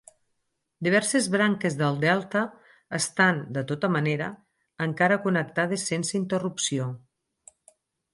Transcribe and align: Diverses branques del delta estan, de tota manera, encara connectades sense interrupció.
Diverses 0.85 1.25
branques 1.33 1.75
del 1.81 1.99
delta 2.05 2.41
estan, 2.99 3.41
de 3.57 3.63
tota 3.71 3.89
manera, 3.97 4.31
encara 4.87 5.19
connectades 5.27 5.85
sense 5.91 6.17
interrupció. 6.21 6.89